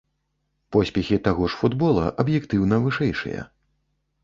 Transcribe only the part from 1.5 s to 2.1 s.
ж футбола